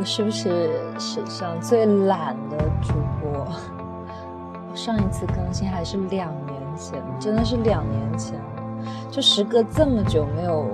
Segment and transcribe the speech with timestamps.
[0.00, 3.46] 我是不是史上最懒的主播？
[4.74, 8.40] 上一次更新还是两年前，真的是两年前，
[9.10, 10.68] 就时隔这么久没有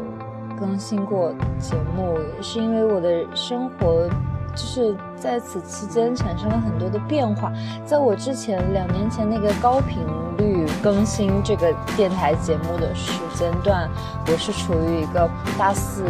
[0.57, 4.09] 更新过节目，是因为我的生活。
[4.55, 7.53] 就是在此期间产生了很多的变化，
[7.85, 9.99] 在我之前两年前那个高频
[10.87, 13.91] 更新这个电台节目的时间段，
[14.29, 15.29] 我是处于一个
[15.59, 16.05] 大四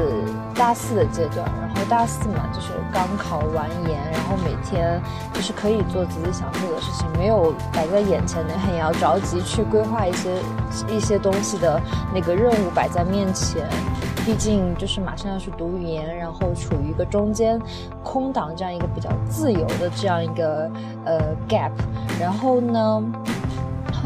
[0.54, 5.00] 大四的阶段，然后大四嘛就是刚考完研，然后每天
[5.32, 10.30] 就是可以做自己想做的事情，没有摆在眼前的很要着急去规划一些
[10.90, 11.80] 一些东西的
[12.12, 13.66] 那个任务摆在面前。
[14.26, 17.58] 毕竟就是马上要去读语言，然后处于一个中间
[18.02, 20.68] 空档这样一个比较自由的这样一个
[21.04, 21.70] 呃 gap。
[22.18, 23.00] 然后呢，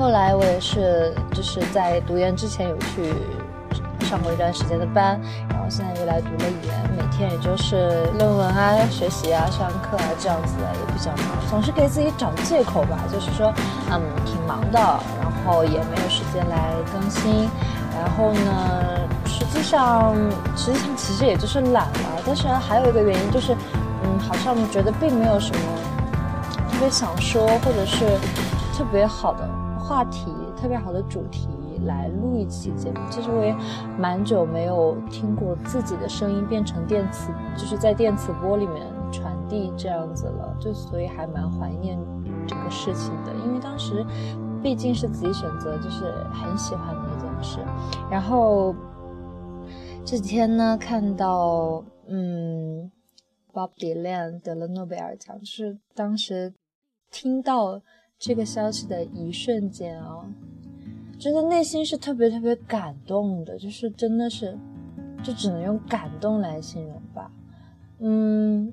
[0.00, 3.12] 后来我也是就是在读研之前有去
[4.06, 5.20] 上过一段时间的班，
[5.50, 13.52] 然后现在又来读了语言，每天也就是论文啊、学习啊、上课啊这样子的，也比较忙，总是给自己找借口吧，就是说
[13.90, 17.46] 嗯挺忙的，然后也没有时间来更新。
[17.94, 20.14] 然后呢，实际上，
[20.56, 22.22] 实际上其实也就是懒了。
[22.24, 23.52] 但是还有一个原因就是，
[24.02, 25.60] 嗯，好像觉得并没有什么
[26.72, 28.06] 特别想说，或者是
[28.74, 29.46] 特别好的
[29.90, 31.48] 话题、特别好的主题
[31.84, 33.00] 来录一期节目。
[33.10, 33.52] 其实我也
[33.98, 40.56] 蛮久没有听过自己的声音变成电磁，就是在电磁波里面传递这样子了。
[40.60, 41.98] 就所以还蛮怀念
[42.46, 44.06] 这个事情的，因为当时
[44.62, 47.10] 毕竟是自己选择，就是很喜欢的。
[47.10, 47.58] 一件事，
[48.08, 48.72] 然后
[50.04, 52.88] 这几天呢，看到嗯
[53.52, 56.54] ，Bob Dylan 得了诺贝尔奖，就是当时
[57.10, 57.82] 听到
[58.20, 60.22] 这个消息的一瞬间啊，
[61.18, 64.58] 真的内心是特别特别感动的，就是真的是，
[65.24, 67.32] 就只能用感动来形容吧。
[67.98, 68.70] 嗯，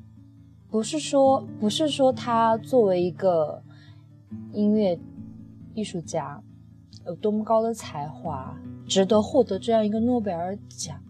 [0.70, 3.64] 不是说不是说他作为一个
[4.52, 5.00] 音乐
[5.74, 6.44] 艺术家。
[7.06, 8.54] 有多么高的才华，
[8.86, 11.02] 值得获得这样一个诺贝尔奖，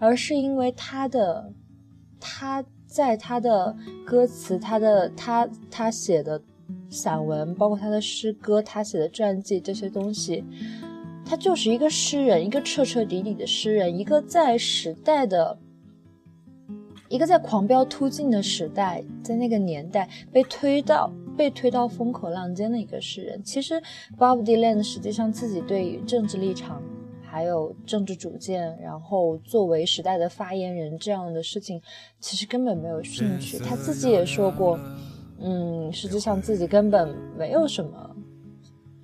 [0.00, 1.52] 而是因为他的，
[2.18, 6.42] 他在他的歌词，他的他他写的
[6.94, 10.44] 散文，包括他的诗歌，他写的传记这些东西，
[11.26, 15.58] 他就是一个诗人，一个彻彻底底的诗人，一个在时代的，
[17.08, 21.12] 一个在狂飙突进的时代，在那个年代被推到。
[21.36, 23.82] 被推到风口浪尖的一个诗人，其实
[24.16, 26.80] Bob Dylan 实际上自己对于政治立场，
[27.24, 31.82] 还有政治主见，然后作为时代的发言人这样的事情，
[32.20, 33.58] 其实根本没有兴趣。
[33.58, 34.78] 他自己也说过，
[35.44, 38.10] 嗯，实际上自己根本没有什么，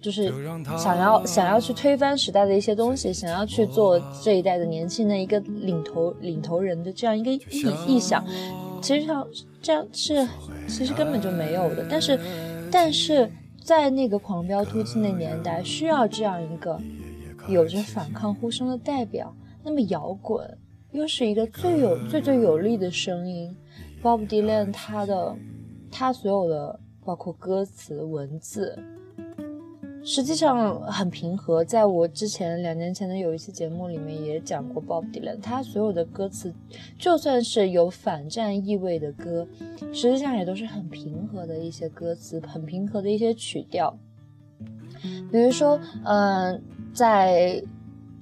[0.00, 0.32] 就是
[0.78, 7.40] 想要想要去推翻时代的一些东西，想要去做这一代的年轻的一个领头领头人的这样一个意
[7.86, 8.24] 意向。
[8.80, 9.26] 其实上
[9.60, 10.26] 这样是，
[10.66, 11.86] 其实根本就没有的。
[11.90, 12.18] 但是，
[12.72, 13.30] 但是
[13.62, 16.80] 在那个狂飙突进的年代，需要这样一个
[17.46, 19.36] 有着反抗呼声的代表。
[19.62, 20.56] 那么摇滚
[20.92, 23.54] 又是一个最有最最有力的声音。
[24.02, 25.36] Bob Dylan 他的
[25.90, 28.78] 他所有的包括歌词文字。
[30.02, 36.54] 实际上很平和，在我之前两年前的有一期节目里面也讲过，Bob Dylan 他所有的歌词，
[36.98, 39.46] 就算是有反战意味的歌，
[39.92, 43.94] 实际上也都是很平和的一些歌词，很平和的一些曲调。
[45.30, 46.62] 比如说，嗯，
[46.94, 47.62] 在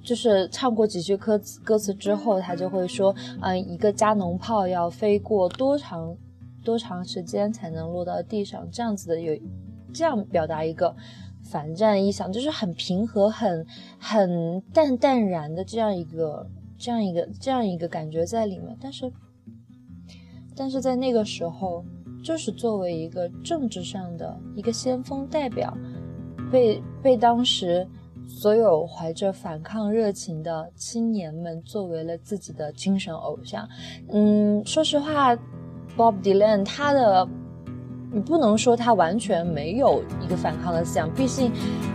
[0.03, 6.13] 就是唱过几句歌词歌词之后，他就会说，嗯，一个加农炮要飞过多长
[6.63, 9.39] 多长时间才能落到地上，这样子的有
[9.93, 10.95] 这样表达一个。
[11.41, 13.65] 反战意向就是很平和、很
[13.97, 16.45] 很淡淡然的这样一个、
[16.77, 18.77] 这样一个、这样一个感觉在里面。
[18.79, 19.11] 但是，
[20.53, 21.83] 但是在那个时候，
[22.23, 25.75] 就是作为一个政治上的一个先锋代表，
[26.51, 27.87] 被被当时
[28.27, 33.67] 所有怀着反抗热情的青年们作为了自己的精神偶像。
[34.09, 35.35] 嗯，说实话
[35.99, 37.27] ，Bob Dylan 他的。
[38.11, 41.51] 你不能说他完全没有一个反抗的思想，毕竟，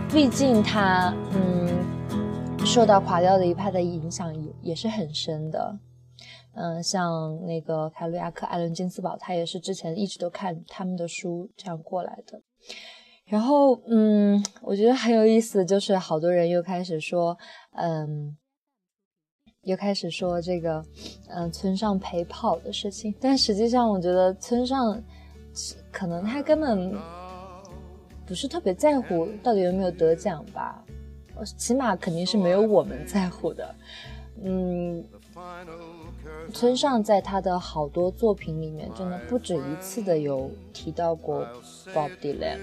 [0.09, 1.67] 毕竟他嗯
[2.65, 5.77] 受到垮掉的一派的影响也也是很深的，
[6.53, 12.41] 嗯，像那个凯鲁亚克、艾伦金斯堡，他也是之前一直都看他们的书这样过来的。
[13.25, 17.37] 然后嗯，我觉得很有意思，就是好多人又开始说，
[17.73, 18.37] 嗯，
[19.65, 20.81] 又开始说这个
[21.27, 24.99] 嗯村上陪跑的事情，但实际上我觉得村上。
[25.89, 26.93] 可能他根本
[28.25, 30.83] 不是特别在乎到底有没有得奖吧，
[31.55, 33.75] 起码肯定是没有我们在乎的。
[34.43, 35.01] 嗯，
[36.51, 41.47] 村上在他的好多作品里面，真的不止一次的有提到过
[41.93, 42.59] Bob Dylan。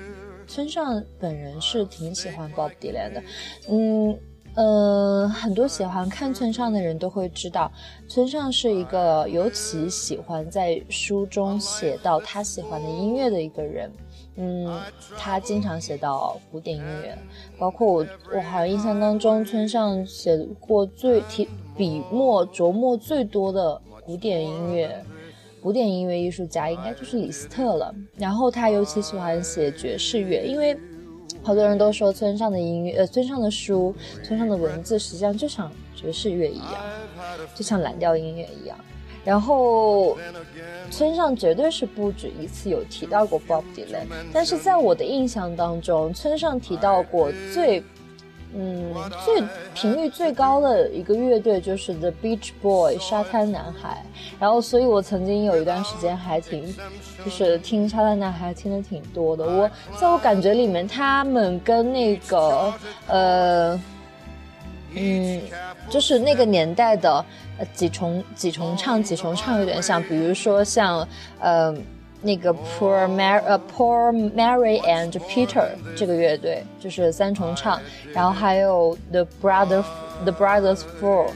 [0.46, 3.22] 村上本人是挺喜欢 Bob Dylan 的，
[3.70, 4.18] 嗯。
[4.54, 7.72] 呃，很多喜欢看村上的人都会知道，
[8.06, 13.90] 村上是一个尤其喜欢在书中写到他喜欢的音乐的一个人。
[14.36, 14.78] 嗯，
[15.16, 17.16] 他经常写到古典音乐，
[17.58, 25.02] 包括我，我好像印象当中，村上写过最提笔墨琢磨最多的古典音乐，
[25.62, 27.94] 古典音乐艺术家应该就是李斯特了。
[28.16, 30.76] 然后他尤其喜欢写爵士乐，因为。
[31.42, 36.78] 好多人都说村上的音乐，呃，村上的书，村上的文字，实际上就像爵士乐一样，
[37.54, 38.76] 就像蓝调音乐一样。
[39.24, 40.16] 然后，
[40.90, 47.82] 村上绝对是不止一次有提到过 Bob Dylan，但是在我的印象当中，村上提到过最。
[48.54, 48.94] 嗯，
[49.24, 49.42] 最
[49.74, 54.04] 频率最高的一个乐队就是 The Beach Boy 沙滩男孩，
[54.38, 56.74] 然后，所以我曾经有一段时间还挺，
[57.24, 59.44] 就是听沙滩男孩听的挺多的。
[59.44, 62.74] 我在我感觉里面，他们跟那个
[63.06, 63.80] 呃，
[64.94, 65.40] 嗯，
[65.88, 67.24] 就是那个年代的
[67.72, 71.08] 几重几重唱几重唱有点像，比如说像
[71.40, 71.74] 呃。
[72.24, 75.66] 那个 Poor Mary 呃 Poor Mary and Peter
[75.96, 77.80] 这个乐队就是三重唱，
[78.14, 79.82] 然后还有 The Brother
[80.22, 81.26] The Brothers Four，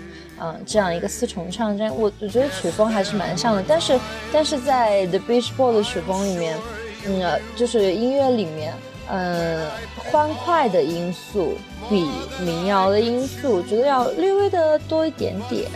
[0.40, 3.64] 嗯，这样一个四重唱，这样我我觉得曲风还是蛮像的。
[3.66, 3.98] 但是
[4.32, 6.56] 但是在 The Beach Boys 的曲风里面，
[7.04, 8.72] 嗯，就是音乐里面，
[9.10, 9.66] 嗯，
[9.96, 11.54] 欢快的因素
[11.90, 12.08] 比
[12.40, 15.68] 民谣的因素，觉得要略微的多一点点。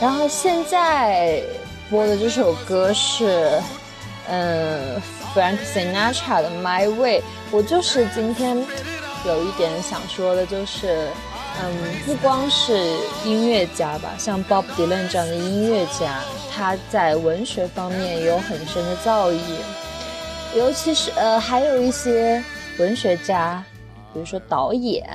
[0.00, 1.40] 然后现在
[1.88, 3.52] 播的这首歌是。
[4.30, 5.00] 嗯
[5.34, 8.56] ，Frank Sinatra 的 My Way，我就是今天
[9.24, 11.08] 有一点想说的，就是，
[11.62, 12.76] 嗯，不光是
[13.24, 16.20] 音乐家吧，像 Bob Dylan 这样的音乐家，
[16.54, 19.38] 他在文学方面也有很深的造诣，
[20.54, 22.42] 尤其是呃，还有一些
[22.78, 23.64] 文学家，
[24.12, 25.08] 比如说导演，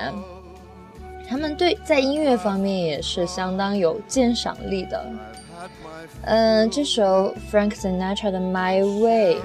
[1.30, 5.06] 他们对在音乐方面也是相当有鉴赏力的。
[6.24, 9.38] 嗯，这首 Frank Sinatra 的 My Way，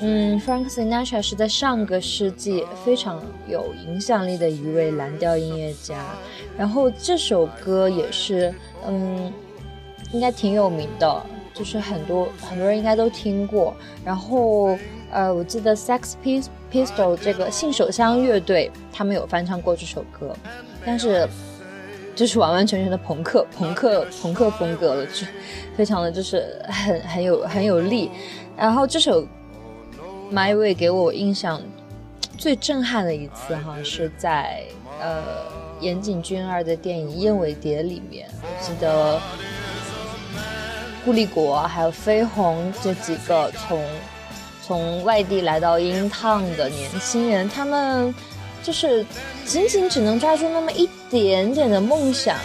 [0.00, 5.96] 嗯，Frank Sinatra 是在上个世纪非常有影响力的一位蓝调音乐家，
[6.56, 8.52] 然后这首歌也是，
[8.86, 9.32] 嗯，
[10.12, 11.22] 应该挺有名的，
[11.54, 13.74] 就是很多很多人应该都听过。
[14.04, 14.76] 然后，
[15.10, 16.14] 呃，我记得 Sex
[16.72, 20.34] Pistol 这个性手枪乐队他们有翻唱过这首歌，
[20.84, 21.28] 但是。
[22.16, 25.26] 就是完完全全的朋克、朋克、朋克风格了，就
[25.76, 28.10] 非常的就是很很有很有力。
[28.56, 29.22] 然后这首
[30.32, 31.60] 《My Way》给我印象
[32.38, 34.62] 最震撼的一次哈，是在
[34.98, 35.22] 呃
[35.78, 38.26] 岩井俊二的电影《燕尾蝶》里面，
[38.62, 39.20] 记得
[41.04, 43.84] 顾立国还有飞鸿这几个从
[44.62, 48.14] 从外地来到英烫的年轻人，他们。
[48.62, 49.06] 就是
[49.46, 52.36] 仅仅只能抓住那么一点点的梦想，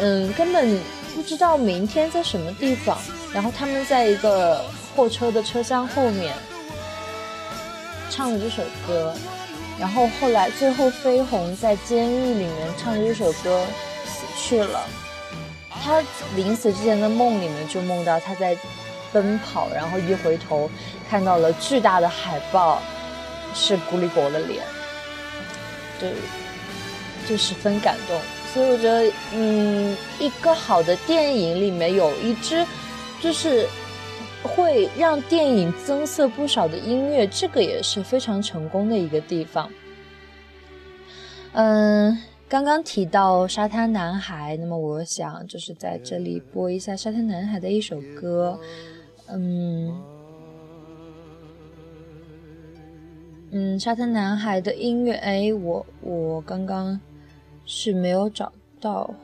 [0.00, 0.78] 嗯，根本
[1.14, 2.98] 不知道明天在什么地方。
[3.32, 4.62] 然后他们在一个
[4.94, 6.34] 货车的车厢后面
[8.10, 9.14] 唱了这首歌，
[9.80, 13.64] 然后后来最后飞鸿在监狱里面唱着这首歌
[14.04, 14.86] 死去了。
[15.70, 16.02] 他
[16.36, 18.54] 临死之前的梦里面就梦到他在
[19.10, 20.70] 奔跑，然后一回头
[21.08, 22.82] 看到了巨大的海报，
[23.54, 24.62] 是古力国的脸。
[25.98, 26.10] 对
[27.28, 28.20] 就十分感动，
[28.52, 32.64] 所以我觉得，嗯，一个好的电影里面有一支，
[33.20, 33.66] 就是
[34.42, 39.70] 会让电影增色不少的音乐，这个也是非常成功的一个地方。
[41.52, 42.16] 嗯，
[42.48, 48.58] 刚刚提到沙滩男孩，那么我想就是在这里播一下沙滩男孩的一首歌，
[49.28, 49.94] 嗯。
[53.54, 56.98] 嗯，沙滩男孩的音乐，哎，我我刚刚
[57.74, 58.52] 是没有找
[58.82, 59.14] 到。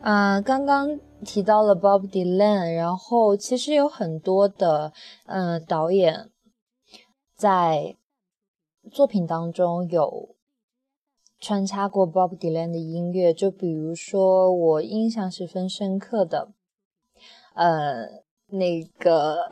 [0.00, 4.94] 啊，刚刚提到了 Bob Dylan，然后其实有很多的
[5.26, 6.30] 嗯导演
[7.36, 7.94] 在
[8.90, 10.34] 作品当中有
[11.38, 16.52] 穿插过 Bob Dylan 的音乐，就比如说我印象十分深刻的，
[17.54, 19.50] 呃，那个。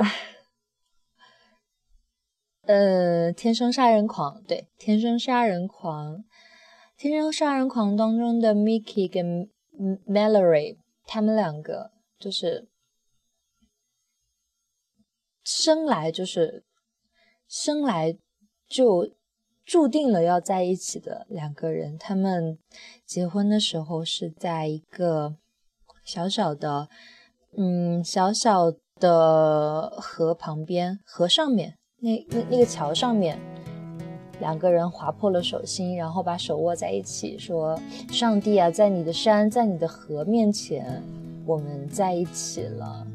[2.66, 6.24] 呃，天生杀人狂，对，天生杀人狂，
[6.96, 9.50] 天生杀人狂当中的 Mickey 跟
[10.06, 12.68] Mallory，他们两个就是
[15.42, 16.64] 生来就是
[17.46, 18.16] 生来
[18.66, 19.10] 就
[19.64, 22.58] 注定了要在一起的两个人，他们
[23.04, 25.36] 结婚的时候是在一个
[26.04, 26.88] 小小的，
[27.56, 33.38] 嗯，小小的河旁边，河上面，那那那个桥上面，
[34.38, 37.80] 两个人划破了手心，然后把手握在一起，说
[38.12, 41.02] ：“上帝啊，在你的山，在你的河面前，
[41.46, 43.06] 我们在一起了。”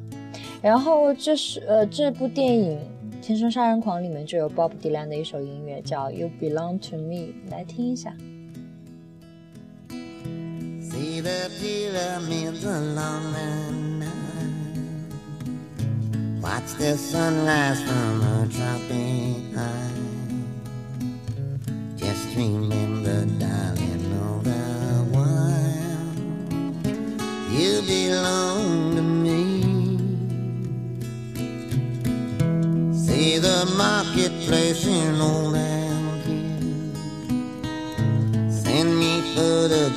[0.60, 2.80] 然后这是呃，这部电影。
[3.22, 8.16] 《天生杀人狂》里面就有 Bob Dylan 的一首音乐叫《You Belong to Me》，来听一下。
[10.82, 13.89] See the pyramids along and
[16.42, 19.92] Watch the sunrise from a tropic high.
[21.98, 24.52] Just remember, darling, all the
[25.12, 26.00] while
[27.52, 29.98] you belong to me.
[32.94, 35.56] See the marketplace in old.
[38.50, 39.89] Send me photographs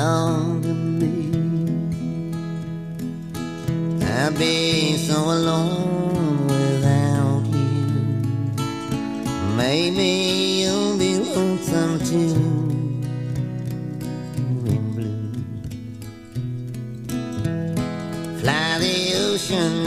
[0.00, 1.14] belong to me.
[4.02, 7.84] I'd be so alone without you.
[9.62, 10.10] Maybe
[10.62, 12.34] you'll be lonesome too.
[14.72, 15.32] In blue.
[18.40, 19.84] Fly the ocean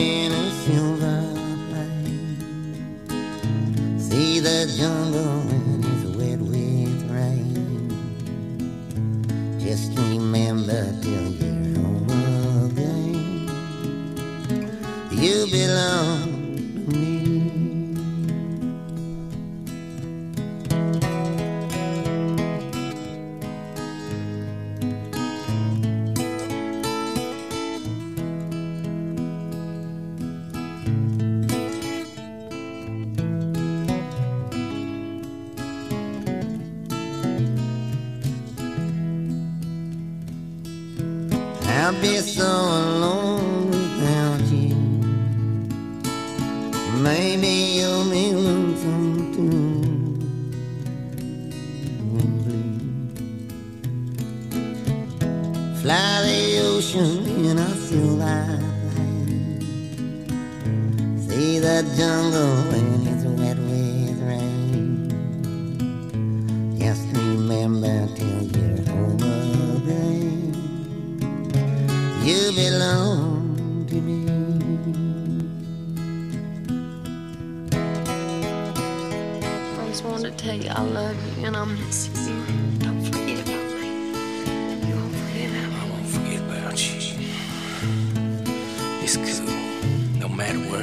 [15.24, 16.03] You belong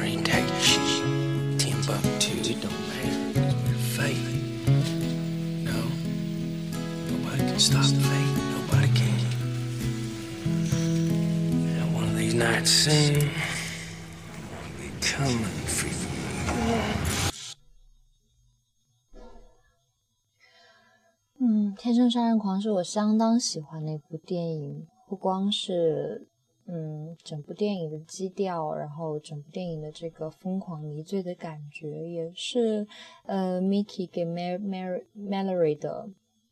[0.00, 1.56] where he take you.
[1.58, 3.40] Timbuktu, it don't matter.
[3.40, 4.26] It's with fate.
[5.64, 5.80] No.
[7.10, 8.36] Nobody can stop fate.
[8.56, 9.20] Nobody can.
[11.80, 13.30] And one of these nights soon,
[14.52, 15.94] I'll be coming for you.
[21.38, 26.26] 嗯，《天生杀人狂》是我相当喜欢的一部电影，不光是
[26.73, 32.87] 嗯整部电影的基调，然后整部电影的这个疯狂迷醉的感觉，也是
[33.25, 36.09] 呃 Mickey 给 Mary Mary Mallory 的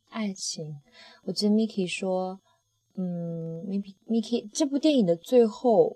[0.10, 0.82] 爱情。
[1.24, 2.42] 我记得 Mickey 说，
[2.96, 5.96] 嗯，Mickey Mickey 这部电影的最后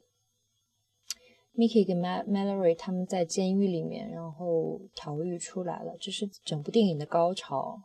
[1.54, 7.82] ，Mickey 跟 Ma Mallory 他们在监狱里面，然后逃狱出来了，这是整部电影的高潮。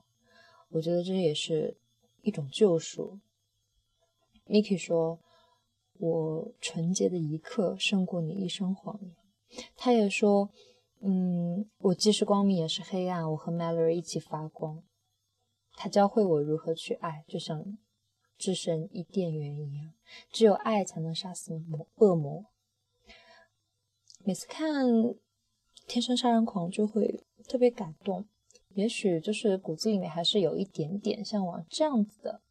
[0.71, 1.77] 我觉得这也是
[2.23, 3.19] 一种救赎。
[4.47, 5.19] Mickey 说
[5.99, 9.15] ：“我纯洁的一刻胜过你一生谎言。”
[9.77, 10.51] 他也说
[11.01, 14.83] ：“嗯，我既是光明也是黑暗，我和 Mallory 一起发光。
[15.73, 17.79] 他教会我如何去爱，就像
[18.37, 19.93] 置身伊甸园一样。
[20.31, 22.47] 只有爱才能杀死魔恶魔。”
[24.25, 24.87] 每次看
[25.87, 28.27] 《天生杀人狂》就会特别感动。
[28.75, 32.43] 也许就是骨子里面还是有一点点向往这样子的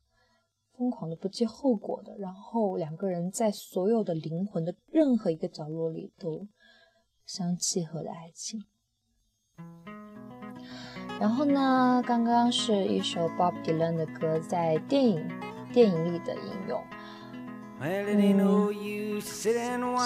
[0.77, 6.47] 疯狂的不计后果的，然后两个人在所有的灵魂的任何一个角落里都
[7.25, 8.63] 相契合的爱情。
[11.19, 15.27] 然后呢，刚刚是一首 Bob Dylan 的歌在电影
[15.73, 16.79] 电影里的应用。
[17.79, 19.21] 嗯，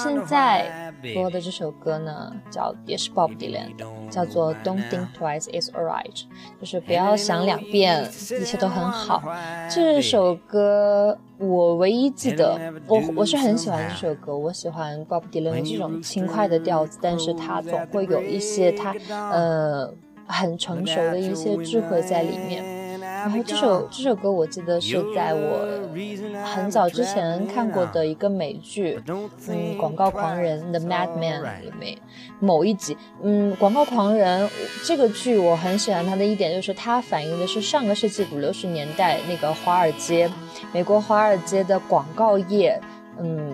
[0.03, 6.23] 现在播的这首歌呢，叫也是 Bob Dylan 的，叫做 Don't Think Twice Is Alright，
[6.59, 8.03] 就是不要想两遍，
[8.41, 9.23] 一切都很好。
[9.69, 19.93] 这首歌我唯一记得，我我是很喜欢这首歌，我喜欢 Bob Dylan 的这种轻快的调子，但是他总会有一些他呃
[20.27, 22.70] 很成熟的一些智慧在里面。
[23.21, 25.79] 然后这首这首歌我记得是在我
[26.43, 31.99] 很早之前看过的一个美剧，嗯，《广告狂人》The Madman 里面
[32.39, 34.47] 某一集，嗯，《广告狂人》
[34.83, 40.27] 这个剧我很喜欢它的一点就是它反映的是上个世纪五六十年代那个华尔街，
[40.73, 42.81] 美国华尔街的广告业，
[43.19, 43.53] 嗯，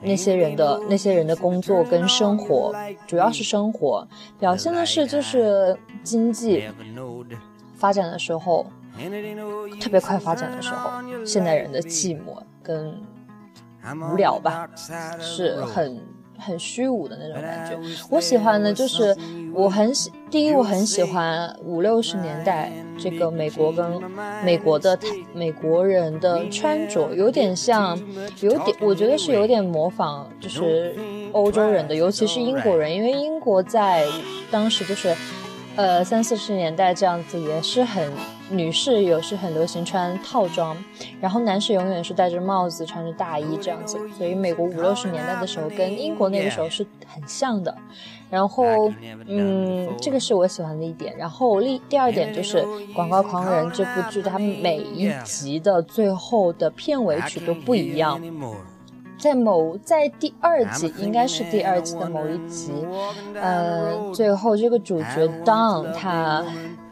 [0.00, 2.72] 那些人的那些人的工作跟生活，
[3.04, 4.06] 主要是生活，
[4.38, 6.62] 表现的是就是经济
[7.74, 8.64] 发展的时候。
[9.80, 10.90] 特别快发展的时候，
[11.24, 12.94] 现代人的寂寞跟
[14.12, 14.68] 无聊吧，
[15.18, 15.98] 是很
[16.38, 17.78] 很虚无的那种感觉。
[18.10, 19.16] 我喜欢的就是
[19.54, 24.00] 我很喜，第一我很喜欢五六十年代这个美国跟
[24.44, 24.98] 美国的
[25.34, 27.98] 美国人的穿着，有点像，
[28.40, 30.94] 有点我觉得是有点模仿，就是
[31.32, 34.06] 欧洲人的，尤其是英国人，因为英国在
[34.50, 35.16] 当时就是。
[35.74, 38.12] 呃，三四十年代这样子也是很，
[38.50, 40.76] 女士有时很流行穿套装，
[41.18, 43.98] 然后男士永远是戴着帽子，穿着大衣这样子。
[44.16, 47.74] 所以美国五六十年代的时候跟英国那个时候是很像的。
[48.28, 48.90] 然后，
[49.26, 51.14] 嗯，这个是我喜欢的一点。
[51.18, 52.62] 然后另第二点就是
[52.94, 58.18] 《广告狂人》这部剧，它每一集的最后的片尾曲都不一样。
[59.22, 62.72] 在某在第二集，应该是第二集的某一集，
[63.40, 66.44] 呃，最后这个主角 Don 他，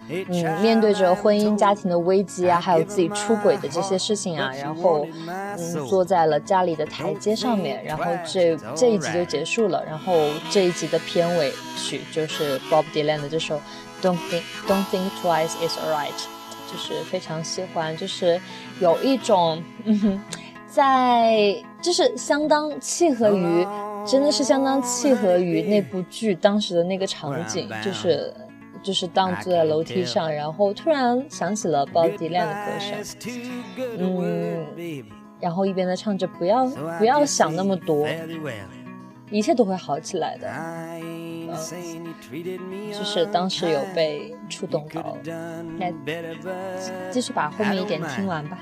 [0.09, 10.15] 嗯，面对着婚姻家庭的危机啊，还有自己出轨的这些事情啊，然后，嗯，坐在了家里的台阶上面，然后这这一集就结束了，然后
[10.51, 13.61] 这一集的片尾曲就是 Bob Dylan 的这首
[14.01, 16.15] Don't Think Don't Think Twice Is Alright，
[16.71, 18.41] 就是非常喜欢，就是
[18.79, 20.21] 有一种，嗯哼。
[20.71, 21.53] 在
[21.83, 23.67] 就是相当契合于，
[24.07, 28.33] 真的是相当契合于那部剧当时的那个场景，就是
[28.81, 32.97] 就是当坐在楼梯上，然后突然想起了鲍迪亮的歌声，
[33.99, 35.05] 嗯，
[35.41, 36.65] 然后一边在唱着不要
[36.99, 38.07] 不要想那么多，
[39.29, 40.49] 一切都会好起来的，
[41.03, 41.49] 嗯，
[42.93, 45.17] 就是当时有被触动到，
[45.81, 45.93] 来
[47.11, 48.59] 继续把后面一点听完吧。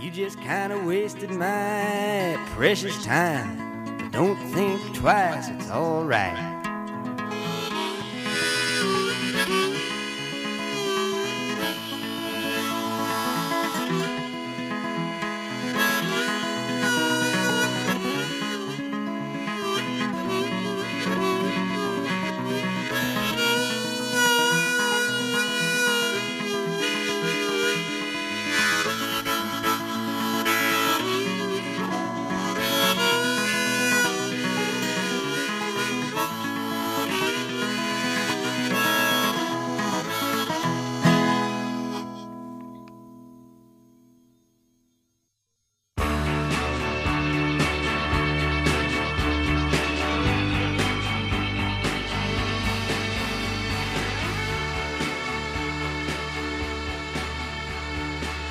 [0.00, 3.98] You just kinda wasted my precious time.
[3.98, 6.59] But don't think twice, it's alright.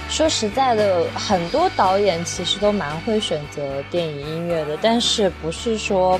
[0.09, 6.19] 说实在的，很多导演其实都蛮会选择电影音乐的，但是不是说，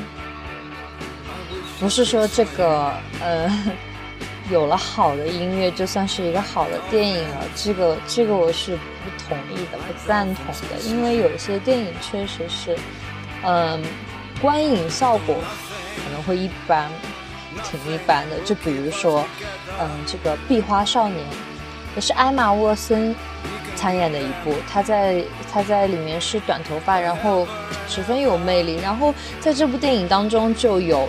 [1.80, 3.52] 不是说这个呃，
[4.52, 12.78] 有了好的音乐就算是一个好的电影了，这个这个我是不同意的，不赞同的，因为有些电影确实是，
[13.44, 13.82] 嗯，
[14.40, 15.36] 观影效果
[15.98, 16.90] 可能会一般，
[17.64, 19.26] 挺一般的，就比如说，
[19.80, 21.20] 嗯，这个《壁花少年》，
[22.00, 23.16] 是艾玛沃森。
[23.76, 27.48] 参演的一部，他在他在里面是短头发，然后
[27.88, 28.76] 十分有魅力。
[28.76, 31.08] 然后在这部电影当中就有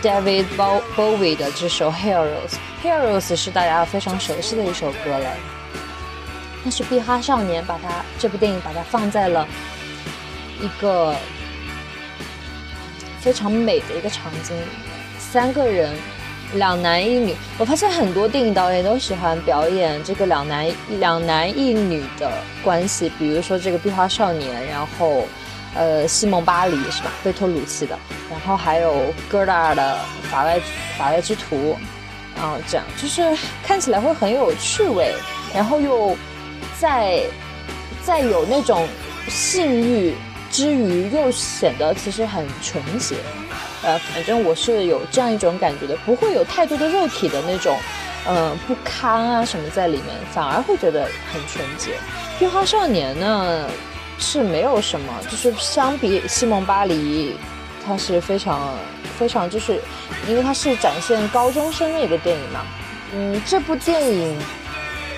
[0.00, 5.30] David Bowie 的这首 Heroes，Heroes 是大家非常熟悉的一首歌了。
[6.62, 9.44] 但是《碧哈少年》把它这部电影把它放在了
[10.60, 11.16] 一个
[13.18, 14.56] 非常美的一个场景，
[15.18, 15.92] 三个人。
[16.54, 20.66] 两男一女，我发现很多电影导演都喜欢表演这个两男
[20.98, 22.30] 两男一女的
[22.62, 25.26] 关系，比如说这个《壁花少年》，然后，
[25.74, 27.10] 呃，《西蒙巴黎》是吧？
[27.24, 27.98] 贝托鲁奇的，
[28.30, 29.98] 然后还有戈达尔的
[30.30, 30.60] 《法外
[30.98, 31.56] 法外之徒》，
[32.36, 33.22] 然后这样就是
[33.64, 35.14] 看起来会很有趣味，
[35.54, 36.16] 然后又
[36.78, 37.22] 在
[38.04, 38.86] 在有那种
[39.28, 40.14] 性欲。
[40.50, 43.16] 之余又显得其实很纯洁。
[43.84, 47.76] 呃，反正我是有这样一种感觉的，不会有太多的肉体的那种，
[48.24, 51.94] 呃，不堪啊什么在里面，反而会觉得很纯洁。
[52.40, 53.68] 樱花少年呢
[54.18, 57.36] 是没有什么，就是相比西蒙巴黎，
[57.84, 58.72] 它是非常
[59.18, 59.80] 非常，就是
[60.28, 62.60] 因为它是展现高中生的一个电影嘛。
[63.14, 64.38] 嗯，这部电影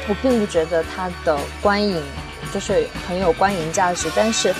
[0.09, 2.03] 我并不觉得它的观影
[2.53, 4.55] 就是很有观影价值，但是。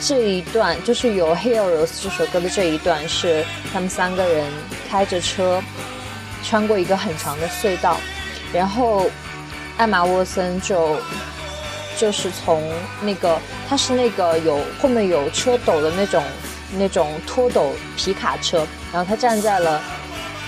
[0.00, 4.46] 这一段就是有《Heroes》这首歌的这一段，是他们三个人
[4.88, 5.60] 开着车
[6.44, 7.98] 穿过一个很长的隧道，
[8.52, 9.10] 然后
[9.76, 10.96] 艾玛沃森就
[11.96, 12.62] 就是从
[13.02, 16.22] 那个他是那个有后面有车斗的那种
[16.78, 19.82] 那种拖斗皮卡车，然后他站在了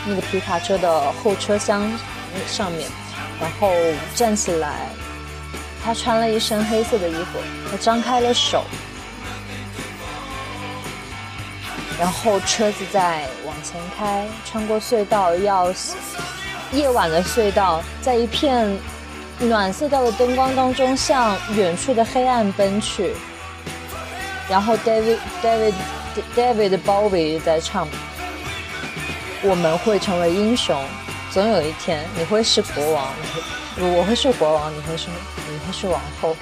[0.06, 1.90] 那个皮卡车的后车厢
[2.46, 2.88] 上面，
[3.40, 3.72] 然后
[4.14, 4.86] 站起来，
[5.84, 8.64] 他穿了一身黑色的衣服，他张开了手。
[12.00, 15.70] 然后车子在往前开，穿过隧道，要
[16.72, 18.74] 夜晚的隧道，在一片
[19.38, 23.12] 暖色调的灯光当中，向远处的黑暗奔去。
[24.48, 25.74] 然后 David David
[26.34, 27.86] David Bowie 在唱
[29.44, 30.82] ：“我们会成为英雄，
[31.30, 33.12] 总有一天你会是国王，
[33.76, 35.08] 我会是国王，你会是
[35.50, 36.34] 你会是王后。”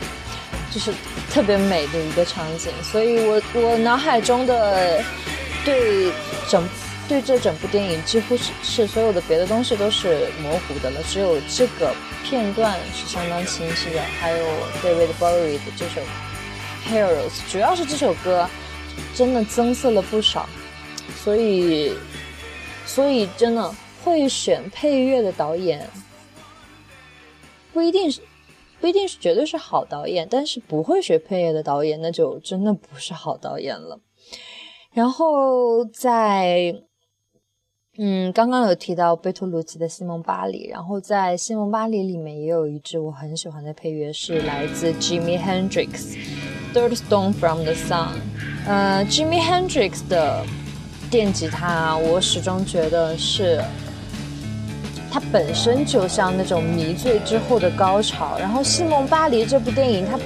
[0.70, 0.92] 就是
[1.32, 5.02] 特别美的一个场景，所以我我脑海中的。
[5.68, 6.12] 对
[6.48, 6.66] 整
[7.06, 14.00] 对这整部电影几乎是是所有的别的东西都是模糊的了，只有这个片段是相当清晰的。
[14.00, 14.46] 还有
[14.82, 16.00] David Bowie 的这首
[16.86, 18.48] Heroes，主要是这首歌
[19.14, 20.48] 真的增色了不少。
[21.22, 21.92] 所以，
[22.86, 25.86] 所以真的会选配乐的导演
[27.74, 28.22] 不一定是
[28.80, 34.00] 不一定是绝对是好导演，但是不会学配乐的导演那就真的不是好导演了。
[34.92, 36.74] 然后在，
[37.98, 45.88] 嗯，刚刚有提到贝托鲁奇的《西蒙巴黎》，然后在《西蒙巴黎》里面也有一支我很喜欢的配乐，是来自 Jimmy Hendrix，
[46.74, 48.08] 《Third Stone from the Sun》。
[48.66, 50.44] 呃，Jimmy Hendrix 的
[51.10, 53.62] 电吉他，我始终觉得是，
[55.10, 58.38] 它本身就像那种迷醉之后的高潮。
[58.38, 60.18] 然后《西蒙巴黎》这部电影，它。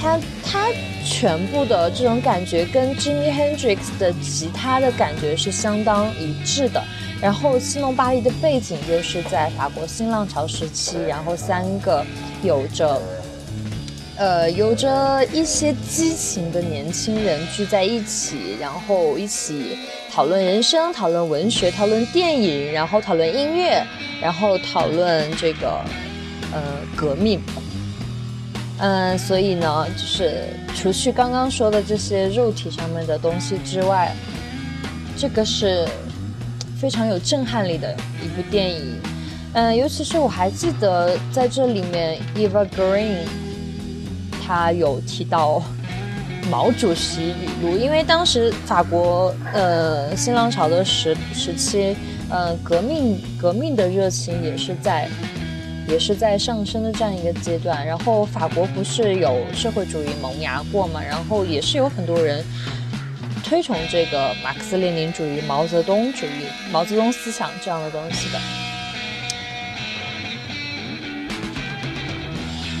[0.00, 0.68] 他他
[1.04, 6.82] 全部的这种感觉跟 Jimmy Hendrix 的吉他的感觉是相当一致的。
[7.20, 12.02] 然后西蒙巴黎的背景就是在法国新浪潮时期，然后三个
[12.42, 12.98] 有着
[14.16, 19.76] 呃有着一些激情的年轻人聚在一起，然后一起
[20.10, 23.84] 讨论人生、讨论文学、讨论电影，然后讨论音乐，
[24.22, 25.84] 然后讨论这个
[26.52, 26.62] 呃
[26.96, 27.38] 革命。
[28.82, 34.14] 嗯，所以呢，就是除去刚刚说的这些肉体上面的东西之外，
[35.18, 35.86] 这个是
[36.80, 38.98] 非常有震撼力的一部电影。
[39.52, 43.26] 嗯，尤其是我还记得在这里面，Eva Green，
[44.42, 45.62] 他有提到
[46.50, 51.94] 毛主席语录，因为当时法国呃新浪潮的时时期，
[52.30, 55.06] 呃革命革命的热情也是在。
[55.90, 62.44] 也是在上升的这样一个阶段，然后法国不是有社会主义萌芽过嘛，然后也是有很多人
[63.42, 68.38] 推崇这个马克思列宁主义、毛泽东主义、毛泽东思想这样的东西的。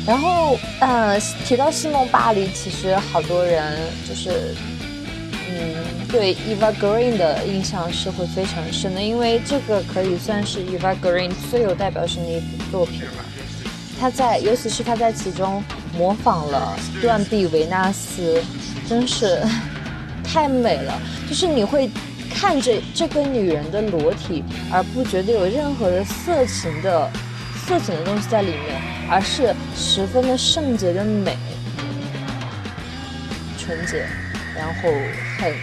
[0.06, 3.76] 然后，呃，提到西蒙巴黎，其实好多人
[4.08, 4.54] 就是。
[5.62, 13.24] 嗯，对 Eva Green 的印象是会非常深的，因为这个可以算是 Eva Green 最有代表性的一部作品了。
[14.00, 15.62] 他在，尤其是他在其中
[15.94, 18.42] 模仿了断臂维纳斯，
[18.88, 19.42] 真是
[20.24, 20.98] 太美了。
[21.28, 21.90] 就是你会
[22.32, 24.42] 看着这个女人的裸体，
[24.72, 27.10] 而不觉得有任何的色情的
[27.66, 31.36] 色情的东西在里面，而是十分的圣洁的美，
[33.58, 34.06] 纯洁。
[34.56, 34.90] 然后
[35.40, 35.54] 很，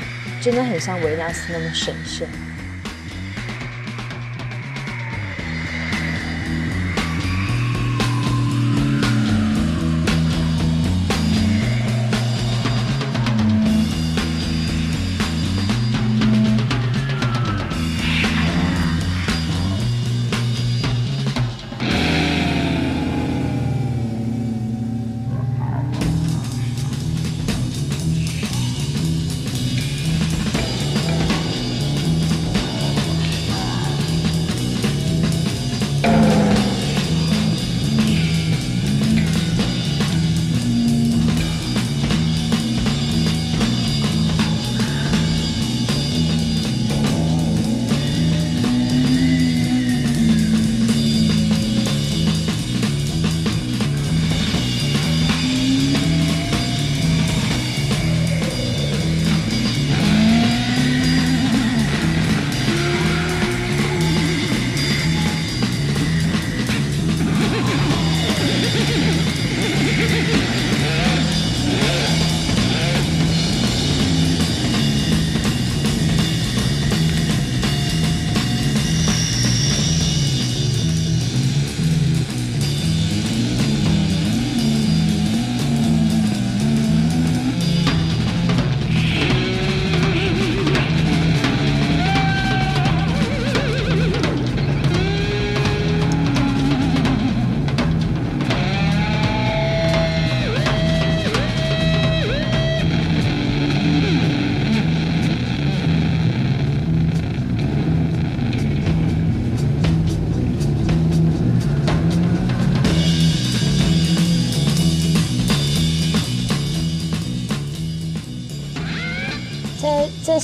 [0.42, 2.28] 真的很像维纳斯那么神圣。《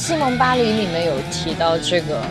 [0.05, 2.21] 西蒙巴黎》里面有提到这个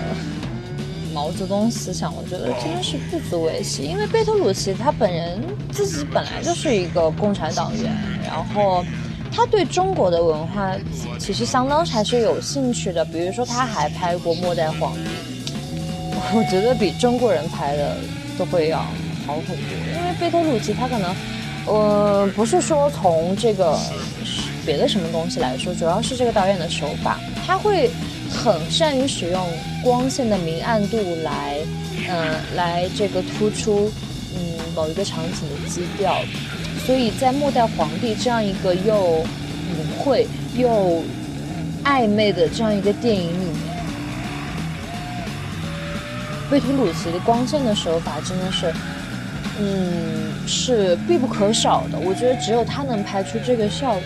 [1.11, 3.85] 毛泽东思想，我觉得真的是不足为奇。
[3.85, 5.41] 因为贝托鲁奇他本人
[5.73, 7.91] 自己本来就是一个共产党员，
[8.27, 8.85] 然后
[9.35, 10.77] 他对中国的文化
[11.19, 13.03] 其实相当还是有兴趣的。
[13.07, 15.01] 比如说，他还拍过《末代皇帝》，
[16.35, 17.97] 我觉得比中国人拍的
[18.37, 18.81] 都会要
[19.27, 19.65] 好很多。
[19.97, 21.17] 因为贝托鲁奇他可能，
[21.65, 23.79] 呃，不是说从这个。
[24.64, 27.90] 别的什么东西来说，主要是这个导演的手法，他会
[28.31, 29.48] 很善于使用
[29.83, 31.59] 光线的明暗度来，
[32.09, 33.90] 嗯，来这个突出，
[34.35, 34.40] 嗯，
[34.75, 36.14] 某一个场景的基调。
[36.87, 39.25] 所以在《末代皇帝》这样一个又
[39.79, 41.03] 隐晦又
[41.85, 43.55] 暧昧的这样一个电影里面，
[46.51, 48.72] 贝托鲁奇的光线的手法真的是，
[49.61, 51.98] 嗯，是必不可少的。
[51.98, 54.03] 我觉得只有他能拍出这个效果。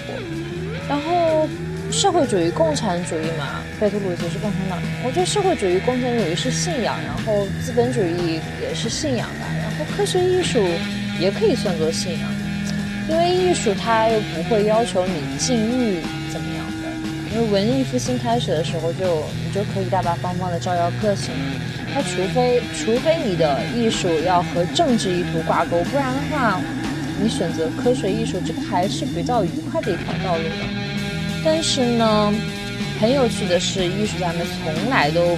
[0.89, 1.49] 然后，
[1.91, 4.81] 社会主义、共产主义嘛，贝托鲁奇是共产党。
[5.05, 10.65] 我觉得社会主义、共产主义是信仰，然后资本主义也是信仰吧，然后科学艺术
[11.19, 12.31] 也可以算作信仰，
[13.09, 17.35] 因为艺术它又不会要求你禁欲怎么样的。
[17.35, 21.35] 因为文艺复兴开始的时候，就你就可以大大方方的招摇个性，
[21.93, 26.61] 它除非除非你的艺术要和政治意图挂钩，不然的话。
[27.21, 30.67] 你选择科学艺术，这个还是比较愉快的一条道路的。
[31.45, 32.33] 但是呢，
[33.01, 35.37] 很有趣的是，艺术家们从来都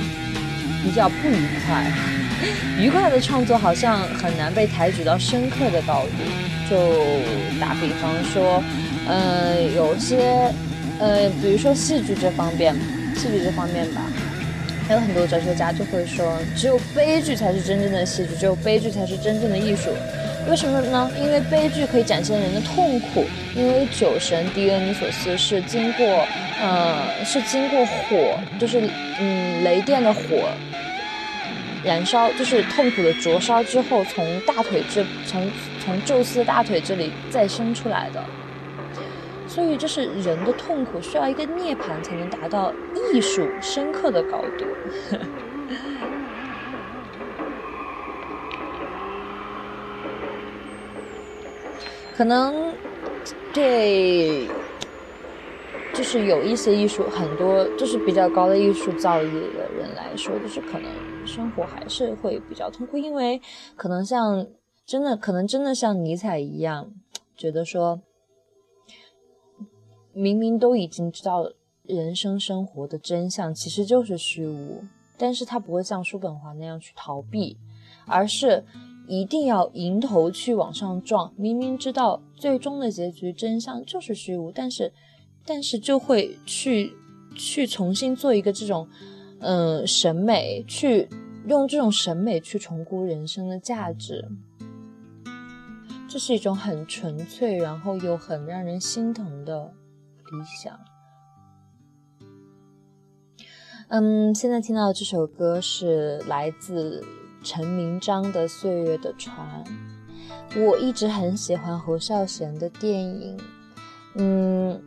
[0.82, 1.92] 比较不愉快。
[2.78, 6.10] 愉快的创作好像很难被抬举到深刻的道路。
[6.70, 6.76] 就
[7.58, 8.62] 打比方说，
[9.08, 10.52] 呃，有些，
[10.98, 12.74] 呃，比如说戏剧这方面，
[13.16, 14.02] 戏剧这方面吧，
[14.86, 19.88] 还有很多哲学家就会说，只有悲剧才是真正的戏剧，只有悲剧才是真正的艺术。
[20.48, 21.10] 为什么呢？
[21.18, 23.24] 因为悲剧可以展现人的痛苦。
[23.54, 26.06] 因为酒神狄俄尼索斯是经过，
[26.60, 30.48] 呃，是经过火，就是嗯雷电的火
[31.84, 35.50] 燃烧，就是痛苦的灼烧之后，从大腿这，从
[35.84, 38.22] 从宙斯的大腿这里再生出来的。
[39.48, 42.72] 所以，就是人的痛苦需要一个涅槃才能达到
[43.12, 44.64] 艺术深刻的高度。
[52.18, 52.74] 可能
[53.54, 54.48] 对，
[55.94, 60.90] 就是有一些艺术，很多就是比较高的艺术造诣的人来说，就是可能
[61.24, 63.40] 生活还是会比较痛苦，因为
[63.76, 64.44] 可能像
[64.84, 66.92] 真的，可能真的像尼采一样，
[67.36, 68.00] 觉得说，
[70.12, 71.52] 明明都已经知道
[71.84, 74.82] 人生生活的真相其实就是虚无，
[75.16, 77.56] 但是他不会像叔本华那样去逃避，
[78.08, 78.64] 而是。
[79.08, 84.92] 一定要迎头去往上撞，明明知道最终的结局真相就是虚无，但是，
[85.46, 86.92] 但是就会去
[87.34, 88.86] 去重新做一个这种，
[89.40, 91.08] 嗯，审美，去
[91.46, 94.28] 用这种审美去重估人生的价值，
[96.06, 99.72] 这是一种很纯粹，然后又很让人心疼的
[100.30, 100.78] 理想。
[103.88, 107.02] 嗯，现在听到的这首歌是来自。
[107.50, 109.64] 陈明章的《岁月的船》，
[110.66, 113.40] 我一直很喜欢侯孝贤的电影，
[114.16, 114.78] 嗯，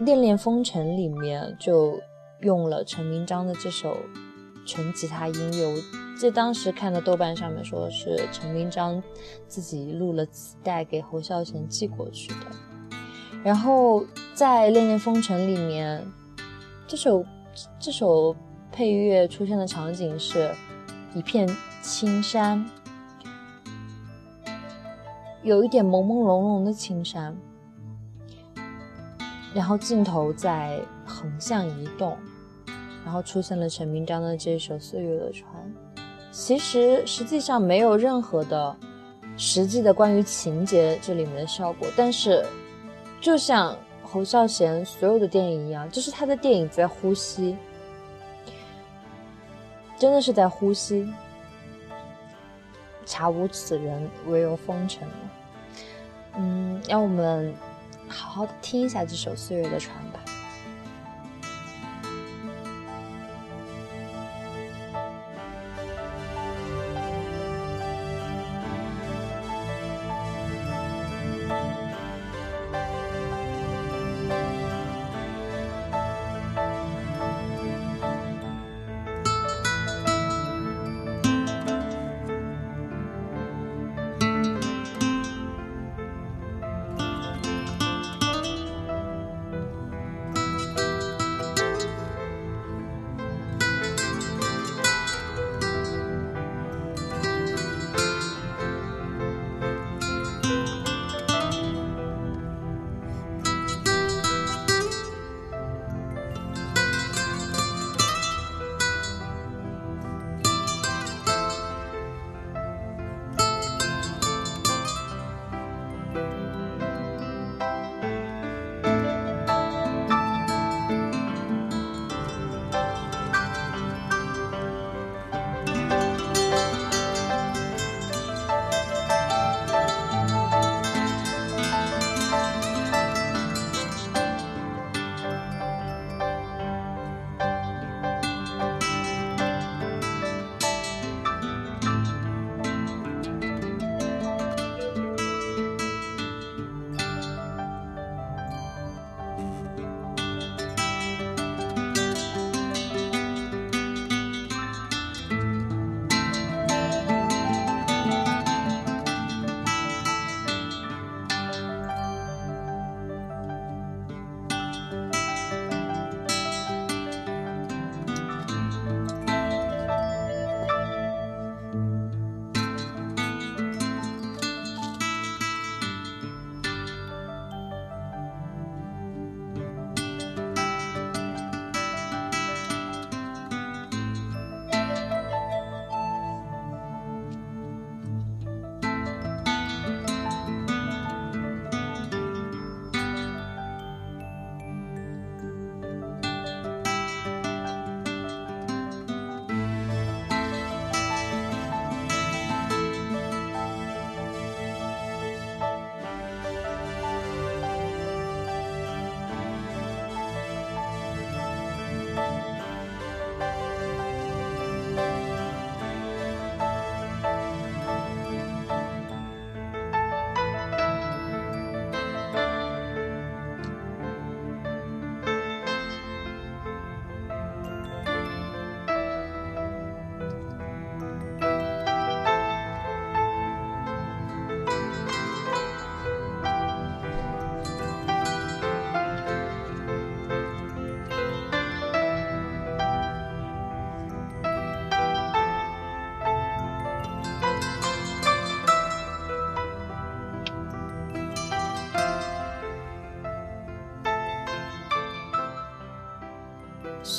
[0.04, 1.98] 《恋恋风尘》里面就
[2.42, 3.96] 用了陈明章的这首
[4.64, 5.66] 纯吉他音乐。
[5.66, 5.76] 我
[6.16, 9.02] 记得当时看的豆瓣上面说是陈明章
[9.48, 12.46] 自己录了磁带给侯孝贤寄过去的。
[13.42, 16.06] 然后在《恋恋风尘》里面，
[16.86, 17.24] 这首
[17.80, 18.36] 这首
[18.70, 20.54] 配乐出现的场景是
[21.12, 21.44] 一片。
[21.84, 22.64] 青山，
[25.42, 27.36] 有一点朦朦胧胧的青山，
[29.54, 32.16] 然后镜头在横向移动，
[33.04, 35.46] 然后出现了陈明章的这首《岁月的船》。
[36.32, 38.74] 其实实际上没有任何的
[39.36, 42.46] 实际的关于情节这里面的效果，但是
[43.20, 47.54] 就像侯孝贤所有的电影一样，就是他的电影在呼吸，
[49.98, 51.06] 真的是在呼吸。
[53.04, 55.06] 查无此人，唯有风尘。
[56.36, 57.54] 嗯，让我们
[58.08, 60.20] 好好的听一下这首《岁月的船》吧。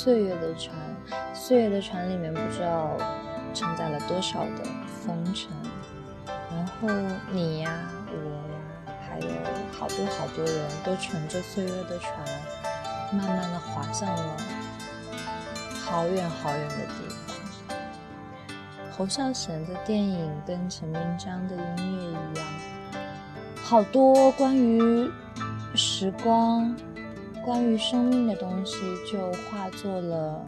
[0.06, 0.72] 岁月的船，
[1.34, 2.96] 岁月的船里面不知道
[3.52, 4.62] 承载了多少的
[5.04, 5.50] 风尘，
[6.48, 6.88] 然后
[7.32, 9.26] 你呀，我呀，还有
[9.72, 12.24] 好多好多人都乘着岁月的船，
[13.10, 14.36] 慢慢的滑向了
[15.84, 17.76] 好远好远的地方。
[18.92, 22.46] 侯孝贤的电影跟陈明章的音乐一样，
[23.60, 25.10] 好多关于
[25.74, 26.76] 时光。
[27.46, 28.76] 关于生命的东西，
[29.08, 30.44] 就化作了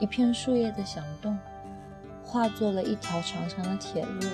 [0.00, 1.38] 一片树叶的响动，
[2.24, 4.26] 化作了一条长长的铁路，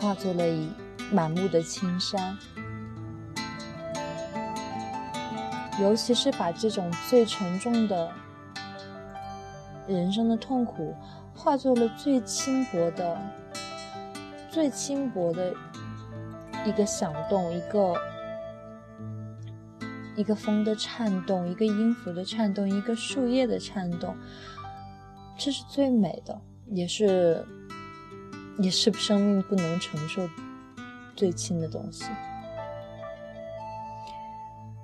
[0.00, 0.70] 化作了一
[1.10, 2.38] 满目的青山。
[5.80, 8.12] 尤其是把这种最沉重的
[9.88, 10.94] 人生的痛苦，
[11.34, 13.20] 化作了最轻薄的、
[14.48, 15.52] 最轻薄的
[16.64, 17.92] 一个响动，一个。
[20.18, 24.16] 一个风的颤动，一个音符的颤动，一个树叶的颤动，
[25.38, 26.40] 这是最美的，
[26.72, 27.44] 也是，
[28.58, 30.28] 也是生命不能承受
[31.14, 32.04] 最轻的东西。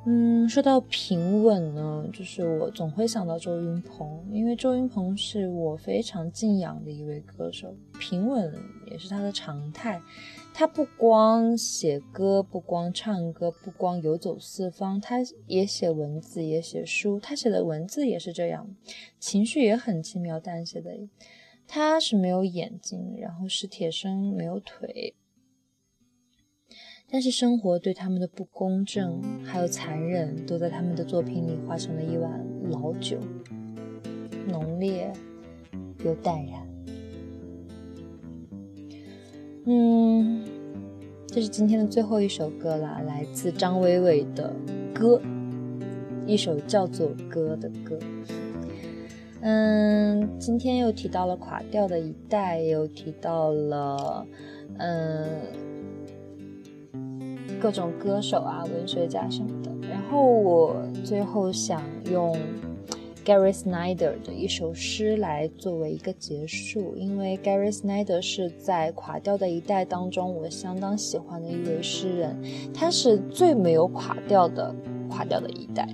[0.07, 8.55] 嗯，说到平稳呢，就是我总会想到周云鹏，因为周云鹏是我非常敬仰的一位歌手，平稳
[8.87, 10.01] 也是他的常态。
[10.57, 15.17] 他不光写歌，不光唱歌，不光游走四方，他
[15.49, 17.19] 也写文字，也写书。
[17.19, 18.73] 他写的文字也是这样，
[19.19, 20.97] 情绪也很轻描淡写的。
[21.67, 25.17] 他是没有眼睛，然后是铁生没有腿。
[27.11, 33.19] 但是生活对他们的不公正还有残忍，都在他们的作品里化成了一碗老酒，
[34.47, 35.13] 浓烈
[36.05, 36.64] 又淡然。
[39.67, 40.45] 嗯，
[41.27, 44.53] 这是今天的最后一首歌了，来自张伟伟的
[44.95, 45.21] 歌，
[46.27, 47.99] 一首叫做《歌》的歌。
[49.41, 54.27] 嗯，今天又提到了垮掉的一代，又提到了
[54.79, 55.25] 嗯。
[57.61, 59.71] 各种歌手啊，文学家什么的。
[59.89, 62.37] 然后我最后想用
[63.25, 72.37] Gary Snyder 的一首诗来作为一个结束，因为 Gary Snyder 是在垮掉的一代当中我相当喜欢的一位诗人，
[72.75, 74.75] 他是最没有垮掉的
[75.09, 75.89] 垮掉的一代。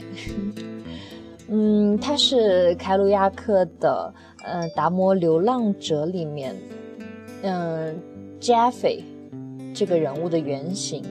[1.53, 4.13] 嗯，他是凯鲁亚克的
[4.45, 6.55] 呃《达摩流浪者》里面，
[7.43, 7.97] 嗯
[8.41, 9.03] ，Jeffy
[9.75, 11.03] 这个人物的原型。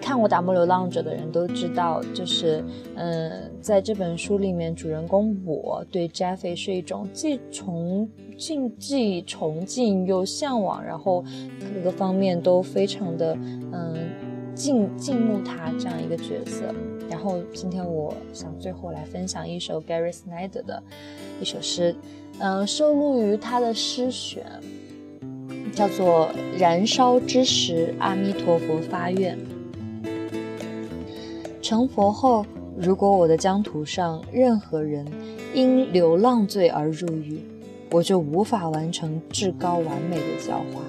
[0.00, 2.64] 看过《达摩流浪者》的人都知道，就是，
[2.94, 11.24] 嗯，在这本书里面，主人公我对 Jeffy 是一种既崇敬、既崇敬又向往，然后
[11.74, 13.36] 各个方面都非常的，
[13.72, 13.96] 嗯，
[14.54, 16.74] 敬敬慕他这样一个角色。
[17.10, 20.82] 然后今天我想最后来分享一首 Gary Snyder 的
[21.40, 21.94] 一首诗，
[22.38, 24.44] 嗯，收录于他的诗选，
[25.72, 26.28] 叫做
[26.58, 29.36] 《燃烧之时，阿弥陀佛发愿》。
[31.60, 32.46] 成佛后，
[32.80, 35.04] 如果我的疆土上任何人
[35.52, 37.40] 因流浪罪而入狱，
[37.90, 40.80] 我就无法完成至高完美的教化。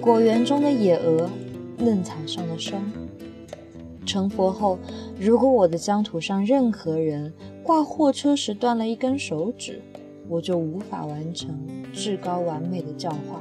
[0.00, 1.30] 果园中的野鹅，
[1.78, 2.82] 嫩草上的霜。
[4.04, 4.76] 成佛后，
[5.20, 9.80] 如果我的疆土上任何人挂货车时断了一根手指，
[10.28, 11.56] 我就无法完成
[11.92, 13.40] 至高完美的教化。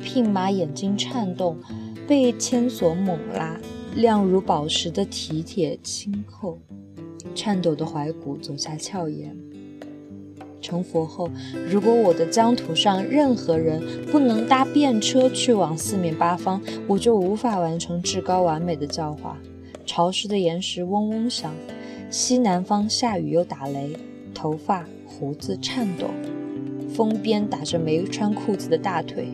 [0.00, 1.56] 牝马眼睛颤动，
[2.06, 3.58] 被牵索猛拉。
[3.96, 6.58] 亮如宝石的蹄铁轻扣，
[7.34, 9.34] 颤抖的怀骨走下峭岩。
[10.60, 11.30] 成佛后，
[11.66, 13.82] 如果我的疆土上任何人
[14.12, 19.38] 不能搭便车去往四面八方，我就无法完成至高完美的教化。
[19.86, 21.54] 潮湿的岩石嗡嗡响，
[22.10, 23.96] 西南方下雨又打雷，
[24.34, 26.08] 头发胡子颤抖，
[26.92, 29.30] 风鞭打着没穿裤子的大腿。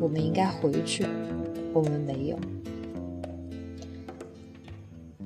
[0.00, 1.04] 我们应该回去，
[1.72, 2.38] 我们没有。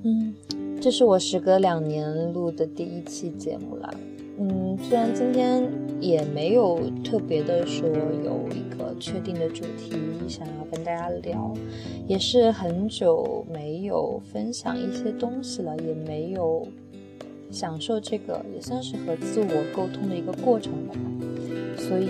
[0.04, 0.34] 嗯，
[0.80, 3.92] 这是我时隔两年录的第一期节目了。
[4.38, 5.68] 嗯，虽然今天
[6.00, 9.96] 也没有特别的说有一个确定的主题
[10.28, 11.52] 想要跟大家聊，
[12.06, 16.64] 也是很久没有分享一些东西了，也没有
[17.50, 20.94] 享受这个也算是和自我沟通的一个过程吧，
[21.76, 22.08] 所以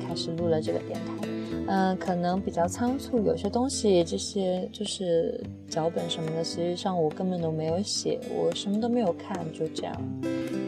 [0.00, 1.28] 开始录了这个电台。
[1.66, 10.20] 嗯，可能比较仓促，有些东西这些就是脚本什么的，实际上我根本都没有写，我什么都没有看，就这样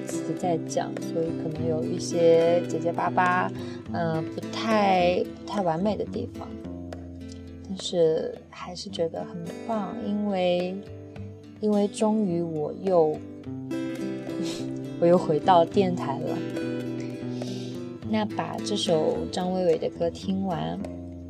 [0.07, 3.53] 自己在讲，所以可能有一些结结巴巴，
[3.92, 6.49] 嗯，不太不太完美的地方，
[7.68, 9.36] 但是还是觉得很
[9.68, 10.74] 棒，因为
[11.61, 13.14] 因为终于我又
[14.99, 16.38] 我又回到电台了。
[18.09, 20.78] 那把这首张伟伟的歌听完，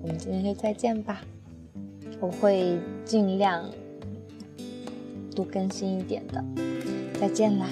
[0.03, 1.23] 我们今天就再见吧。
[2.21, 3.69] 我会尽量
[5.35, 6.45] 多更新一点的。
[7.21, 7.67] 再见啦。